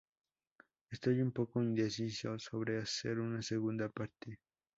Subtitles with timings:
[0.89, 4.39] Estoy un poco indeciso sobre hacer una segunda parte.